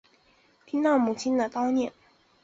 [0.65, 1.93] 听到母亲的叨念